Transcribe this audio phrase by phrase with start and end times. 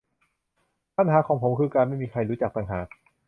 [0.97, 2.87] ปัญหาของผมคือการไม่มีใครรู้จักต่างหาก